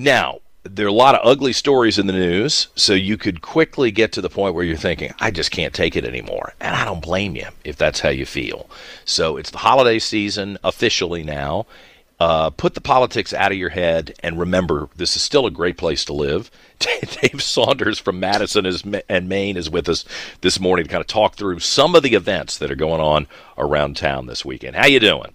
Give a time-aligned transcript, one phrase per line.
[0.00, 3.90] Now, there are a lot of ugly stories in the news, so you could quickly
[3.90, 6.54] get to the point where you're thinking, I just can't take it anymore.
[6.58, 8.70] And I don't blame you if that's how you feel.
[9.04, 11.66] So it's the holiday season officially now.
[12.18, 15.76] Uh, put the politics out of your head and remember this is still a great
[15.76, 16.50] place to live.
[16.78, 20.06] Dave Saunders from Madison is, and Main is with us
[20.40, 23.26] this morning to kind of talk through some of the events that are going on
[23.58, 24.76] around town this weekend.
[24.76, 25.34] How you doing?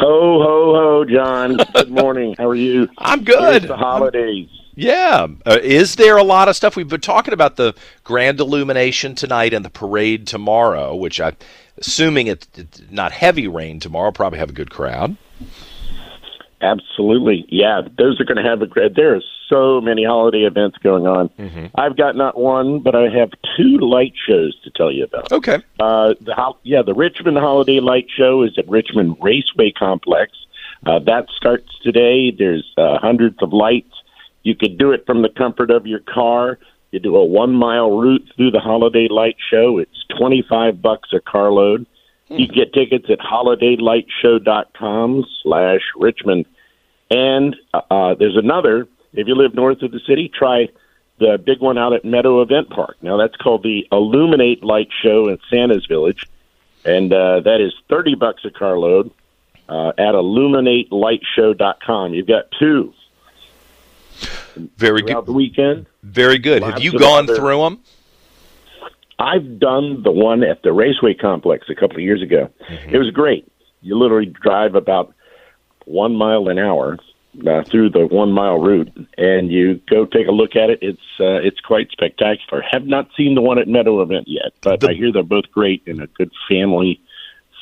[0.00, 1.58] Ho ho ho, John.
[1.74, 2.34] Good morning.
[2.38, 2.88] How are you?
[2.98, 3.62] I'm good.
[3.62, 4.48] Here's the holidays.
[4.74, 5.26] Yeah.
[5.44, 6.74] Uh, is there a lot of stuff?
[6.74, 11.36] We've been talking about the grand illumination tonight and the parade tomorrow, which I,
[11.76, 12.48] assuming it's
[12.90, 15.18] not heavy rain tomorrow, probably have a good crowd.
[16.62, 17.44] Absolutely.
[17.48, 18.96] Yeah, those are going to have a great.
[18.96, 19.20] There are
[19.50, 21.28] so many holiday events going on.
[21.30, 21.66] Mm-hmm.
[21.74, 25.30] I've got not one, but I have two light shows to tell you about.
[25.30, 25.58] Okay.
[25.78, 30.32] Uh, the yeah, the Richmond Holiday Light Show is at Richmond Raceway Complex.
[30.86, 32.30] Uh, that starts today.
[32.30, 33.92] There's uh, hundreds of lights.
[34.42, 36.58] You could do it from the comfort of your car.
[36.92, 39.76] You do a one mile route through the Holiday Light Show.
[39.78, 41.84] It's twenty five bucks a carload.
[42.32, 46.46] You can get tickets at holidaylightshow.com slash Richmond.
[47.10, 50.68] And uh, there's another, if you live north of the city, try
[51.18, 52.96] the big one out at Meadow Event Park.
[53.02, 56.26] Now, that's called the Illuminate Light Show in Santa's Village.
[56.84, 59.10] And uh, that is 30 bucks a carload
[59.68, 62.14] uh, at illuminatelightshow.com.
[62.14, 62.94] You've got two.
[64.76, 65.26] Very good.
[65.26, 65.86] The weekend.
[66.02, 66.62] Very good.
[66.62, 67.80] Have you gone other, through them?
[69.18, 72.48] I've done the one at the Raceway Complex a couple of years ago.
[72.68, 72.94] Mm-hmm.
[72.94, 73.46] It was great.
[73.82, 75.14] You literally drive about
[75.84, 76.98] one mile an hour
[77.46, 80.80] uh, through the one mile route, and you go take a look at it.
[80.82, 82.62] It's uh, it's quite spectacular.
[82.70, 85.50] Have not seen the one at Meadow Event yet, but the, I hear they're both
[85.52, 87.00] great and a good family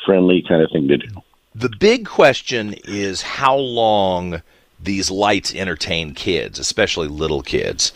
[0.04, 1.08] friendly kind of thing to do.
[1.54, 4.42] The big question is how long
[4.80, 7.92] these lights entertain kids, especially little kids,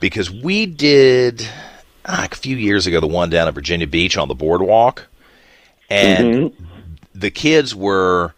[0.00, 1.48] because we did
[2.04, 5.06] ah, a few years ago the one down at Virginia Beach on the boardwalk,
[5.88, 6.64] and mm-hmm.
[7.14, 8.34] the kids were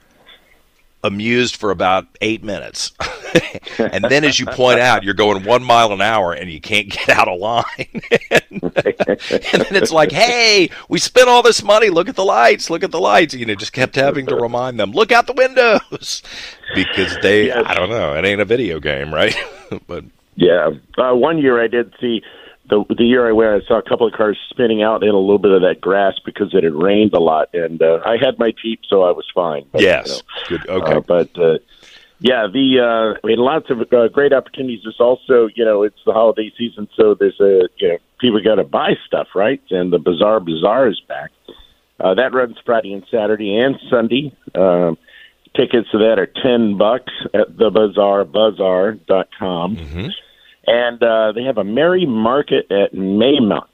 [1.04, 2.92] amused for about eight minutes.
[3.78, 6.88] and then, as you point out, you're going one mile an hour and you can't
[6.88, 7.64] get out of line.
[8.31, 8.42] and,
[8.72, 11.91] then it's like, hey, we spent all this money.
[11.91, 12.70] Look at the lights.
[12.70, 13.34] Look at the lights.
[13.34, 16.22] You know, just kept having to remind them, look out the windows.
[16.75, 17.64] because they, yes.
[17.66, 19.37] I don't know, it ain't a video game, right?
[19.87, 20.04] but
[20.37, 20.70] yeah.
[20.97, 22.22] Uh, one year I did see
[22.68, 25.18] the the year I went, I saw a couple of cars spinning out in a
[25.18, 28.38] little bit of that grass because it had rained a lot, and uh, I had
[28.38, 29.66] my Jeep, so I was fine.
[29.72, 30.70] But, yes, you know, good.
[30.70, 31.58] Okay, uh, but uh,
[32.20, 34.80] yeah, the uh, I mean, lots of uh, great opportunities.
[34.84, 38.56] There's also, you know, it's the holiday season, so there's a you know people got
[38.56, 39.62] to buy stuff, right?
[39.70, 41.30] And the Bizarre Bazaar is back.
[42.00, 44.32] Uh, that runs Friday and Saturday and Sunday.
[44.54, 44.98] Um,
[45.56, 49.76] tickets to that are ten bucks at the Bizarre Bazaar.com.
[49.76, 50.08] Mm-hmm
[50.68, 53.66] and uh, they have a merry market at Maymont.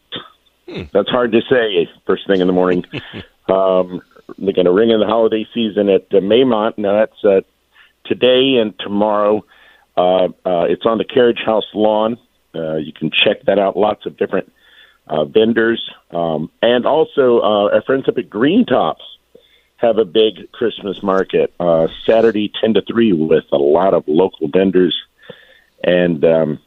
[0.69, 0.83] Hmm.
[0.93, 2.85] That's hard to say first thing in the morning.
[3.49, 4.01] um,
[4.39, 6.79] they're going to ring in the holiday season at uh, Maymont.
[6.79, 7.41] Now that's uh,
[8.07, 9.45] today and tomorrow.
[9.97, 12.19] Uh, uh, it's on the Carriage House lawn.
[12.55, 13.77] Uh, you can check that out.
[13.77, 14.53] Lots of different
[15.07, 19.03] uh, vendors, um, and also uh, our friends up at Green Tops
[19.77, 24.49] have a big Christmas market uh, Saturday ten to three with a lot of local
[24.49, 24.97] vendors,
[25.83, 26.59] and um,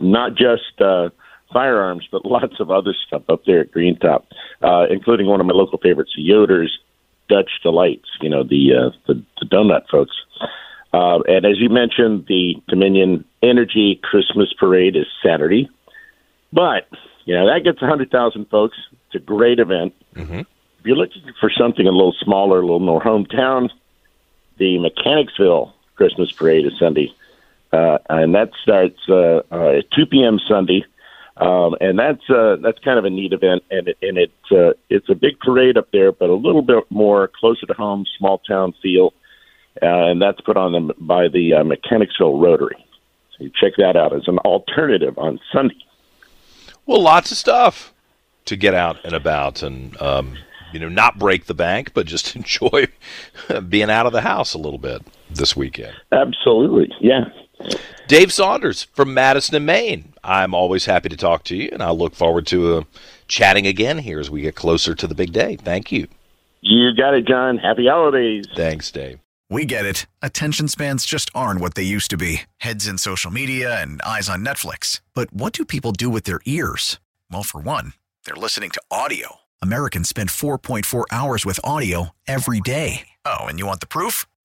[0.00, 1.10] not just uh,
[1.52, 4.26] firearms, but lots of other stuff up there at Green Top,
[4.62, 6.78] uh, including one of my local favorites, Yoder's
[7.28, 8.08] Dutch Delights.
[8.20, 10.16] You know the uh, the, the donut folks.
[10.92, 15.70] Uh, and as you mentioned, the Dominion Energy Christmas Parade is Saturday,
[16.52, 16.88] but
[17.24, 18.76] you know that gets a hundred thousand folks.
[19.06, 19.94] It's a great event.
[20.14, 20.40] Mm-hmm.
[20.40, 23.68] If you're looking for something a little smaller, a little more hometown,
[24.56, 27.12] the Mechanicsville Christmas Parade is Sunday
[27.72, 30.38] uh, and that starts uh, uh, at 2 p.m.
[30.48, 30.84] Sunday.
[31.36, 34.74] Um, and that's uh, that's kind of a neat event, and it, and it uh,
[34.90, 38.38] it's a big parade up there, but a little bit more closer to home, small
[38.46, 39.14] town feel,
[39.80, 42.76] uh, and that's put on them by the uh, Mechanicsville Rotary.
[43.32, 45.78] So you check that out as an alternative on Sunday.
[46.84, 47.94] Well, lots of stuff
[48.44, 50.36] to get out and about and um,
[50.72, 52.86] you know, not break the bank, but just enjoy
[53.68, 55.94] being out of the house a little bit this weekend.
[56.12, 56.92] Absolutely.
[57.00, 57.24] Yeah.
[58.10, 60.14] Dave Saunders from Madison, Main.
[60.24, 62.82] I'm always happy to talk to you, and I look forward to uh,
[63.28, 65.54] chatting again here as we get closer to the big day.
[65.54, 66.08] Thank you.
[66.60, 67.58] You got it, John.
[67.58, 68.46] Happy holidays.
[68.56, 69.20] Thanks, Dave.
[69.48, 70.06] We get it.
[70.22, 74.28] Attention spans just aren't what they used to be heads in social media and eyes
[74.28, 75.02] on Netflix.
[75.14, 76.98] But what do people do with their ears?
[77.30, 77.92] Well, for one,
[78.24, 79.36] they're listening to audio.
[79.62, 83.06] Americans spend 4.4 hours with audio every day.
[83.24, 84.26] Oh, and you want the proof?